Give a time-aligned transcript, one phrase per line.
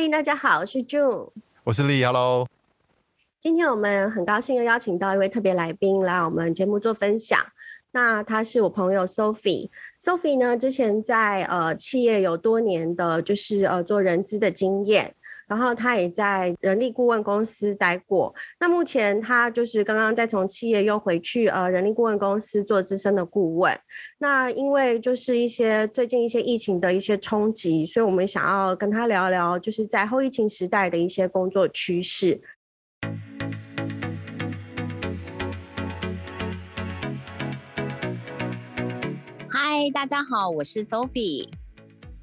[0.00, 1.28] 嗨，大家好，我是 June，
[1.64, 2.46] 我是 Lee，Hello。
[3.40, 7.36] 今天我们很高兴又邀请到一位特别来宾来我们节目做分享。
[7.90, 15.16] 那他是我朋友 Sophie，Sophie 呢之前在呃企业有多年的就是呃做人资的经验。
[15.48, 18.34] 然后他也在人力顾问公司待过。
[18.60, 23.76] 那目前他就是刚刚再从企业又回去呃人力顾问公司做资深的顾问。
[24.18, 32.40] 那因为就是一些最近一些疫情的一些冲击，所以我们想要跟他聊聊，就是在后疫情时代的一些工作趋势。
[39.48, 41.48] 嗨，大家好，我是 Sophie。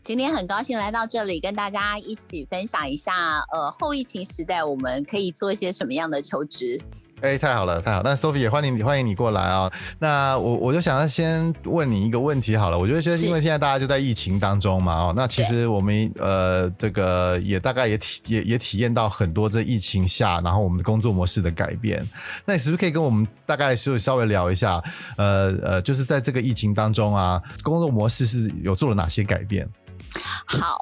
[0.06, 6.80] 今天很高兴来到这里，跟大家一起分享一下，呃，后疫情时代我们可以做一些什么样的求职。
[7.22, 8.12] 哎、欸，太好了，太好了！
[8.12, 9.72] 那 Sophie 也欢迎你，欢迎你过来啊、哦。
[9.98, 12.78] 那我我就想要先问你一个问题好了。
[12.78, 22.08] 我觉得，就是因为现在大家就在疫情当中嘛，哦，那其实我们呃，这个也大概也体也也体验到很多这疫情下，然后我们的工作模式的改变。
[22.46, 24.80] 那你是不是可以跟我们大概就稍微聊一下？
[25.18, 29.68] 呃呃，就是在这个疫情当中啊，工作模式是有做了哪些改变？
[30.48, 30.78] 好，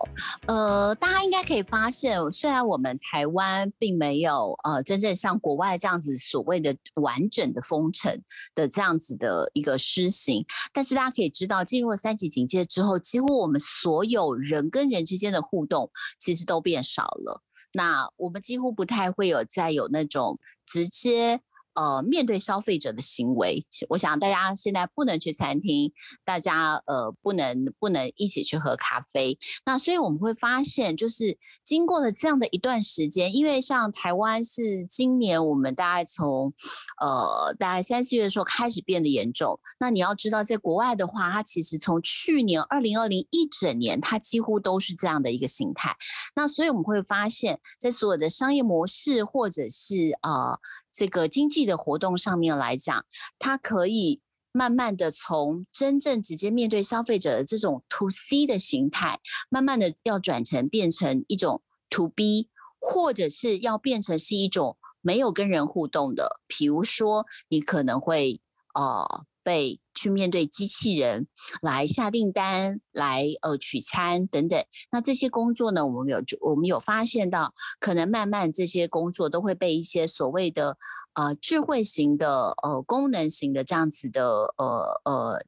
[0.48, 8.22] 呃，大家应该可以发现，虽然我们台湾并没有呃真正像国外这样子所谓的完整的封城
[8.54, 15.90] 的这样子的一个施行，但是大家可以知道，进入了三级警戒之后，几乎我们所有人跟人之间的互动
[16.20, 17.42] 其实都变少了。
[17.74, 21.42] 那我们几乎不太会有再有那种直接。
[21.76, 25.92] 呃，面对消费者的行为，我想大家现在不能去餐厅，
[26.24, 29.38] 大家呃不能不能一起去喝咖啡。
[29.66, 36.54] 那所以我们会发现，就是经过了这样的一段时间，因为像台湾是今年我们大概从
[37.02, 39.60] 呃大概三四月的时候开始变得严重。
[39.80, 45.96] 那你要知道，在国外的话，它其实从去年二零二零一整年，它几乎都是这样的一个形态。
[46.36, 50.60] 那所以我们会发现，在所有的商业模式或者是呃。
[50.96, 53.04] 这个经济的活动上面来讲，
[53.40, 62.48] 它可以慢慢的从真正直接面对消费者的这种 to C 的形态，慢慢的要转成变成一种 to B，
[62.80, 68.40] 或者是要变成是一种没有跟人互动的，比如说你可能会
[68.76, 69.26] 呃。
[69.44, 71.28] 被去面对机器人
[71.62, 80.78] 来下订单、来呃取餐等等，那这些工作呢，我们有我们有发现到，可能慢慢这些工作都会被一些所谓的
[81.14, 84.26] 呃智慧型的呃功能型的这样子的
[84.58, 85.46] 呃呃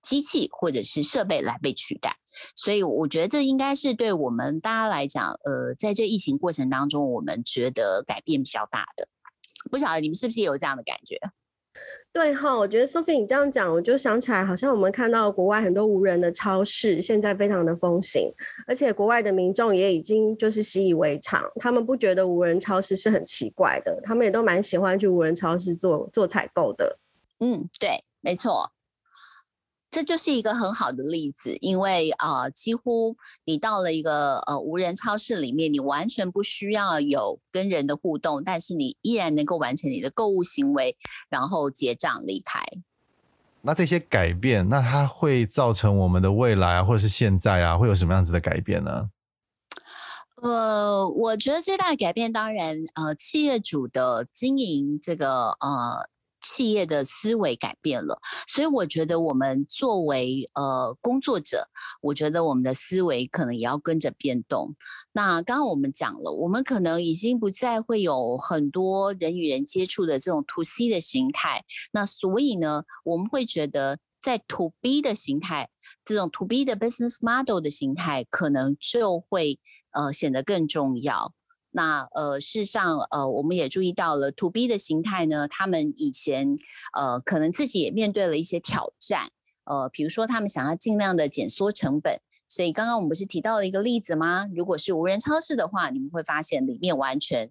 [0.00, 2.16] 机器或者是设备来被取代，
[2.54, 9.08] 所以我觉得这应该是对我们大家来讲，呃，在这疫情过程当中，我们觉得改变比较大的。
[9.68, 11.18] 不晓得你们是不是有这样的感觉？
[12.16, 18.32] 对哈，我觉得 Sophie 你这样讲，我就想起来，好像我们看到国外很多无人的超市，现在非常的风行，
[18.66, 26.98] 而且国外的民众也已经就是习以为常，他们不觉得无人超市是很奇怪的，他们也都蛮喜欢去无人超市做做采购的。
[27.40, 28.72] 嗯，对，没错。
[29.96, 40.98] 这就是一个很好的例子，因为呃，几乎你到了一个呃无人超市里面，你完全不需要有跟人的互动，但是你依然能够完成你的购物行为，
[41.30, 42.62] 然后结账离开。
[43.62, 49.08] 那这些改变，那它会造成我们的未来啊，或者是现在啊，会有什么样子的改变呢？
[50.42, 56.10] 呃，我觉得最大的改变，当然呃，企业主的经营这个呃。
[56.46, 61.68] 企业的思维改变了，所以我觉得我们作为呃工作者，
[62.00, 64.74] 我觉得我们的思维可能也要跟着变动。
[65.12, 75.68] 那刚刚我们讲了，我们可能已经不再会有很多人与人接触的这种 to C 的形态，那所以呢，我们会觉得在 to B 的形态，
[76.04, 79.58] 这种 to B 的 business model 的形态，可能就会
[79.92, 81.32] 呃显得更重要。
[81.76, 86.56] 那呃，事实上，呃，我们也注意到了 To B 的形态呢，他们以前
[86.94, 89.28] 呃，可能自己也面对了一些挑战，
[89.64, 94.46] 呃，比如说他们想要尽量的减缩成本，所以刚刚我们不是提到了一个例子吗？
[94.54, 97.50] 如果是无人超市的话，你们会发现里面完全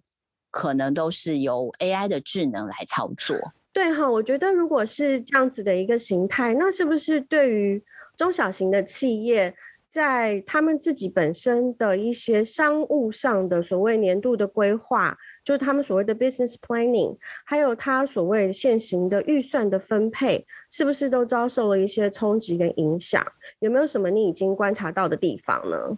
[0.50, 3.36] 可能都是由 AI 的智能来操作。
[3.72, 7.84] 对哈，我觉得如果是这样子的一个形态，那是不是对于
[8.16, 9.54] 中小型的企业？
[9.96, 17.16] 在他们自己本身的一些商务上的所谓年度的规划，就是他们所谓的 business planning，
[17.46, 23.26] 还有他所谓现行的预算的分配，是不是都遭受了一些冲击跟影响？
[23.60, 25.96] 有没有什么你已经观察到的地方呢？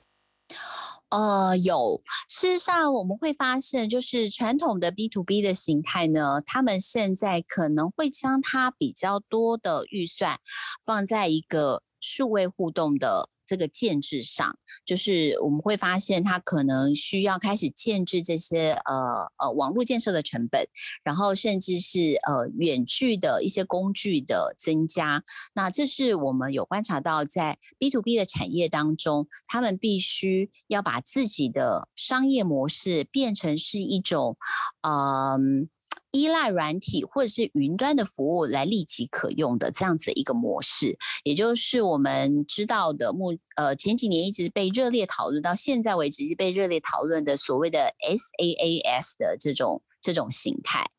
[1.10, 2.00] 呃，有。
[2.28, 10.38] 事实上，我们会发现，就是传统的 B to B 的形态呢，他们现在可能会将它比较多的预算
[10.86, 13.28] 放在一个数位互动的。
[13.48, 20.62] 这个建制上，就是我们会发现它可能需要开始建制这些呃呃网络建设的成本，
[21.02, 25.24] 然后甚至是呃远距的一些工具的增加。
[25.54, 34.36] 那这是我们有观察到，在 B to B 的产业当中，他们必须要把自己的商业模式变成是一种
[34.82, 35.70] 嗯。
[36.10, 50.90] 依赖软体或者是云端的服务来立即可用的这样子一个模式，也就是我们知道的目呃前几年一直被热烈讨论到现在为止一直被热烈讨论的所谓的 SaaS 的这种这种形态。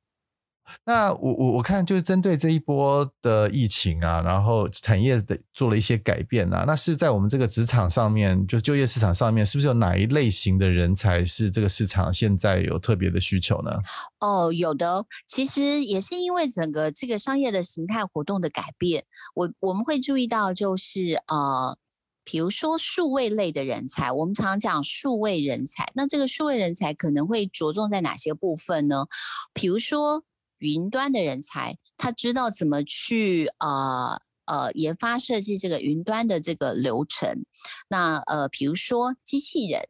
[0.86, 13.71] 那我我我看就是针对这一波的疫情啊，然后产业的做了一些改变啊，那是在我们这个职场上面，就就业市场上面，是不是有哪一类型的人才是这个市场现在有特别的需求呢？
[14.19, 19.06] 哦，有的，其实也是因为整个这个商业的形态活动的改变，
[19.36, 21.77] 我我们会注意到就是呃，
[22.24, 29.06] 比如说数位类的人才，我们常常讲数位人才，那这个数位人才可能会着重在哪些部分呢？
[29.54, 30.24] 比如说。
[30.59, 37.45] 云端的人才，他知道怎么去呃呃研发设计这个云端的这个流程。
[37.89, 39.81] 那呃，比如说机器人，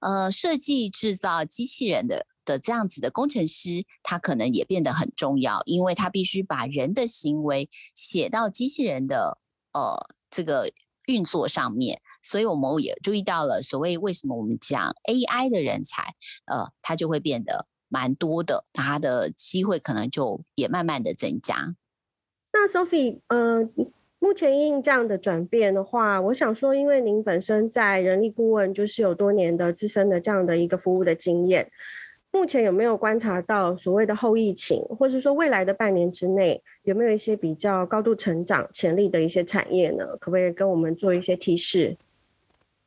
[0.00, 9.38] 呃，设计制造机器人的的这样子的工程师，他可能也变得很重要，因为他必须把人的行为写到机器人的
[9.72, 9.96] 呃
[10.30, 10.70] 这个
[11.06, 12.00] 运作上面。
[12.22, 16.14] 所以我们也注意到了，所谓为什么我们讲 AI 的人才，
[16.46, 17.66] 呃，他就会变得。
[17.88, 21.74] 蛮多的，他的机会可能就也慢慢的增加。
[22.52, 23.68] 那 Sophie，呃，
[24.18, 31.70] 目前因这样的转变的话，我想说，因为您本身在人力顾问就是有多年的资深的这样的一个服务的经验，
[32.30, 40.04] 目前有没有观察到所谓的后疫情，或是说未来的半年之内，有没有一些比较高度成长潜力的一些产业呢？
[40.18, 41.96] 可不可以跟我们做一些提示？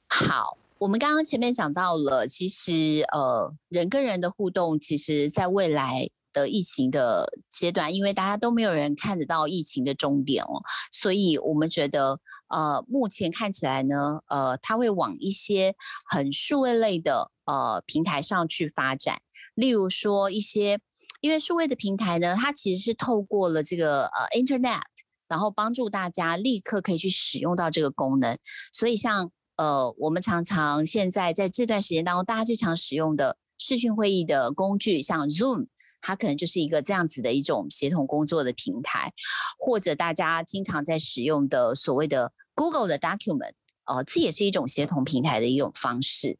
[0.07, 0.57] 好。
[0.79, 15.75] 我们刚刚前面讲到了，其实呃，人跟人的互动，其实在未来的疫情的阶段，因为大家都没有人看得到疫情的终点哦，所以我们觉得呃，目前看起来呢，呃，它会往一些
[16.09, 19.19] 很数位类的呃平台上去发展，
[19.55, 20.79] 例如说一些，
[21.19, 24.83] 因为数位的平台呢，它其实是透过了这个呃 Internet，
[25.27, 28.37] 然后帮助大家立刻可以去使用到这个功能，
[28.71, 29.29] 所以像。
[29.59, 35.67] 呃，我们常常现在在这段时间当中，大家最常使用的视讯会议的工具，像 Zoom，
[36.00, 39.11] 它可能就是一个这样子的一种协同工作的平台，
[39.57, 43.51] 或者大家经常在使用的所谓的 Google 的 Document，
[43.83, 46.39] 呃，这也是一种协同平台的一种方式。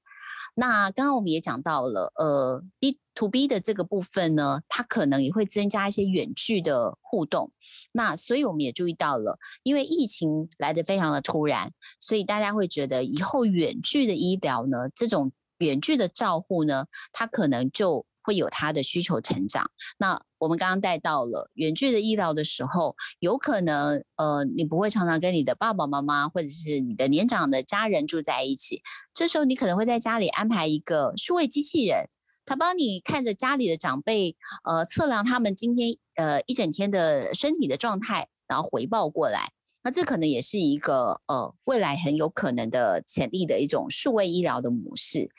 [0.56, 7.52] 那刚刚我们也讲到了，呃，B to B 的这个部分呢，它可能也会增加一些远距的互动。
[7.92, 19.72] 那所以我们也注意到了，因为疫情来的非常的突然，所以大家会觉得以后远距的医疗呢，这种远距的照护呢，它可能就会有他的需求成长。
[19.98, 28.84] 那我们刚刚带到了远距的医疗的时候，有可能呃，你不会常常跟你的爸爸妈妈或者是你的年长的家人住在一起，
[29.16, 32.08] 这时候你可能会在家里安排一个数位机器人，
[32.46, 39.54] 他帮你看着家里的长辈，呃，测量他们今天呃一整天的身体的状态，然后回报过来。
[39.84, 45.30] 那这可能也是一个呃未来很有可能的潜力的一种数位医疗的模式。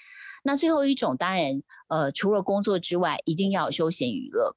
[0.43, 4.57] 那最后一种当然呃除了工作之外，一定要有休闲娱乐。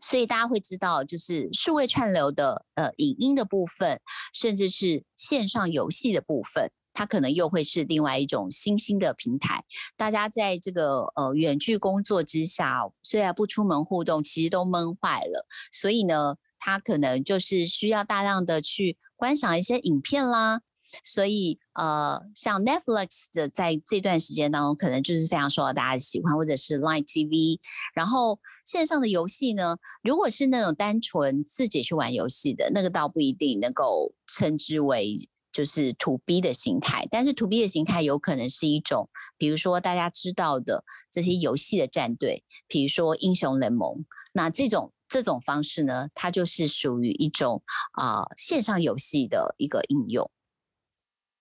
[0.00, 4.00] 所以大家会知道，就是数位串流的呃影音的部分，
[4.32, 9.64] 甚至是线上游戏的部分，它可能又会是另外一种新兴的平台。
[9.96, 15.46] 大家在这个呃远距工作之下，虽然不出门互动，其实都闷坏了。
[15.72, 20.62] 所以呢，它可能就是需要大量的去观赏一些影片啦。
[21.04, 27.60] 所以，呃，像 Netflix 的在这段时间当中，可能就是非常受到大家的喜欢，或者是 Line TV。
[27.94, 37.06] 然后线上的游戏呢，如果是那种单纯自己去玩游戏的，那个倒不一定能够称之为就是 To B 的形态。
[37.10, 44.06] 但是 To B 的形态有可能是一种，比如说大家知道的这些游戏的战队，比如说英雄联盟。
[44.32, 47.62] 那这种这种方式呢，它就是属于一种
[47.92, 50.30] 啊、线上游戏的一个应用。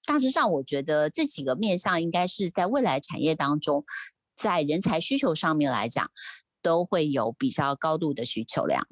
[0.06, 3.84] 大致上，我觉得这几个面向应该是在未来产业当中，
[4.36, 6.10] 在人才需求上面来讲，
[6.62, 8.88] 都会有比较高度的需求量。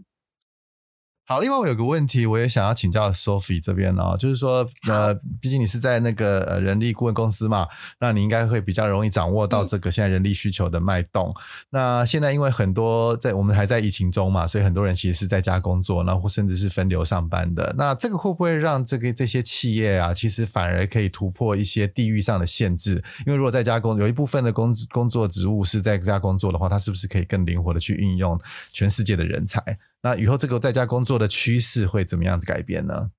[1.28, 7.68] 好，另外我有个问题，我也想要请教 Sophie 这边哦，就是说，呃，毕竟你是在那个呃人力顾问公司嘛，
[8.00, 11.30] 那你应该会比较容易掌握到这个现在人力需求的脉动。
[11.30, 11.36] 嗯、
[11.72, 17.74] 那现在因为很多在我们还在疫情中嘛，所以很多人其实是在家工作，然后甚至是分流上班的。
[17.76, 23.04] 那这个会不会让这个这些企业啊，其实反而可以突破一些地域上的限制？
[23.26, 28.40] 因为如果在家工有一部分的工工作职务是在家工作的话，它是不是可以更灵活的去运用
[28.72, 29.60] 全世界的人才？
[30.06, 33.10] 那以后这个在家工作的趋势会怎么样子改变呢？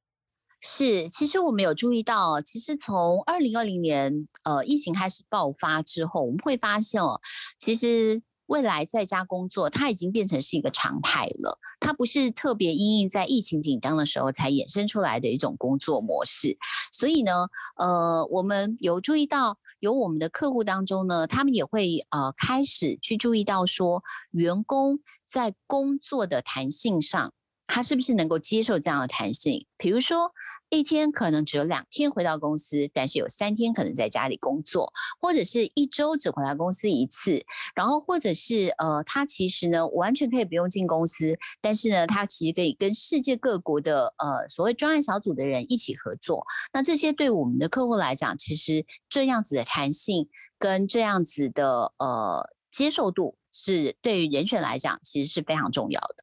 [0.60, 7.20] 是，其实我们有注意到，其实从二零二零年呃疫情开始爆发之后，我们会发现哦，
[7.58, 16.56] 其实未来在家工作它已经变成是一个常态了，它不是特别因应在疫情紧张的时候才衍生出来的一种工作模式。
[16.92, 25.00] 所以呢，呃，我们有注意到，有我们的客户当中呢，他们也会呃开始去注意到说员工。
[25.26, 27.34] 在工作的弹性上，
[27.66, 29.66] 他是不是能够接受这样的弹性？
[29.76, 30.32] 比如说，
[30.70, 37.44] 一天可能只有两天回到公司，但是有三天可能在家里工作，或者是一周只回来公司一次，
[37.74, 46.46] 然后或者是呃，他其实呢完全可以不用进公司，但是呢，他其实可以跟世界各国的呃所谓专案小组的人一起合作。
[46.72, 53.36] 那这些对我们的客户来讲，其实这样子的弹性跟这样子的呃接受度。
[53.58, 56.16] 是对于人选来讲，其实是非常重要的。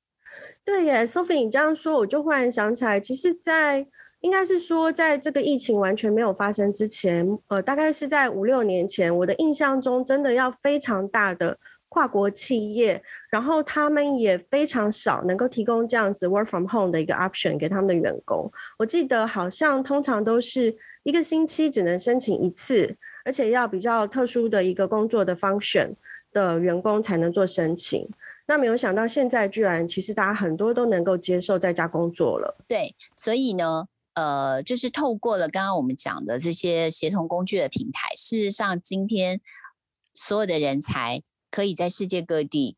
[0.66, 3.86] 对耶，Sophie，你这样说，我就忽然想起来，其实，在
[4.22, 11.58] 应该是说，在这个疫情完全没有发生之前，呃，大概是在五六年前，我的印象中，真的要非常大的
[11.90, 18.50] 跨国企业，然后他们也非常少能够提供这样子 work from home 的一个 option 给他们的员工。
[18.80, 20.74] 我记得好像通常都是
[21.04, 25.96] 一个星期只能申请一次，而且要比较特殊的一个工作的 function。
[26.34, 28.10] 的员工才能做申请，
[28.46, 32.58] 那没有想到现在居然其实大家很多都能够接受在家工作了。
[32.68, 39.40] 对，所以呢，呃，就是透过了刚刚我们讲的这些协同工具的平台，事实上今天
[40.14, 42.76] 所有的人才可以在世界各地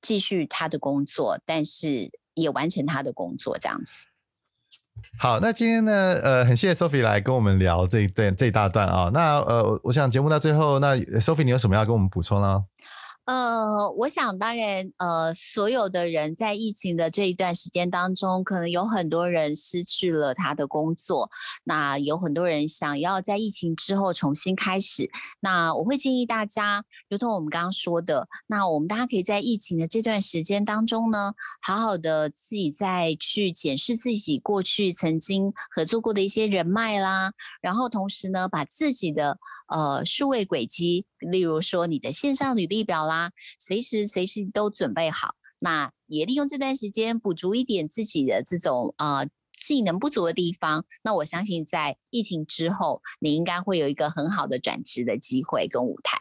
[0.00, 4.10] 继续他的工作，但是也完成他的工作这样子。
[5.16, 9.10] 好，那今天呢，呃，很谢谢 Sophie 来跟我们聊这一段这一大段啊。
[9.14, 12.64] 那呃，我想节目到最后，那 Sophie 你有什么要跟我们补充呢？
[13.28, 21.28] 呃，我想当然，呃，所有的人在疫情的这一段时间当中，可能有很多人失去了他的工作，
[21.64, 25.10] 那有很多人想要在疫情之后重新开始。
[25.40, 39.36] 那我会建议大家，如同我们刚刚说的，那我们大家可以在疫情的这段时间当中呢，好好的自己再去检视自己过去曾经合作过的一些人脉啦，然后同时呢，把自己的
[39.68, 41.04] 呃数位轨迹。
[41.18, 43.17] 例如说，你的线上履历表啦，
[43.58, 45.34] 随时随时都准备好。
[45.60, 50.84] 那也利用这段时间补足一点自己的这种呃技能不足的地方。
[51.02, 56.16] 那我相信，在疫情之后，你应该会有一个很好的转职的机会跟舞台。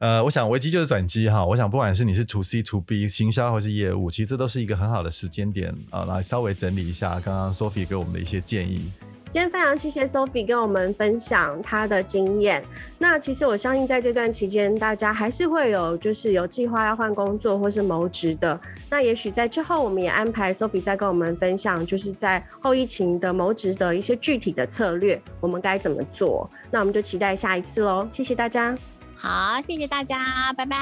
[0.00, 1.44] 呃，我想危机就是转机哈。
[1.44, 8.90] 我想不管是你是 to C to B 行销或是业务，其实这都是一个很好的时间点啊，来稍微整理一下刚刚 Sophie 给我们的一些建议。
[9.36, 12.64] 今天非常谢谢 Sophie 跟我们分享她的经验。
[12.96, 18.58] 那其实我相信在这段期间，大家还是会有就是有计划要换工作或是谋职的。
[18.88, 26.48] 那也许在之后，我们也安排 Sophie 再跟我们分享，就是在后疫情的谋职的一些具体的策略，我们该怎么做？
[26.70, 28.08] 那我们就期待下一次喽。
[28.14, 28.74] 谢谢大家。
[29.14, 30.16] 好，谢谢大家，
[30.56, 30.78] 拜拜。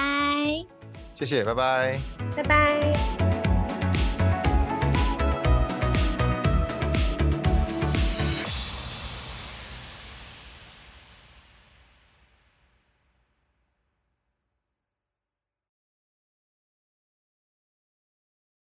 [1.17, 1.99] 谢谢，拜拜。
[2.37, 3.44] 拜拜。